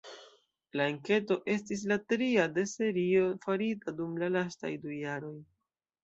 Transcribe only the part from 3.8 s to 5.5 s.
dum la lastaj du jaroj.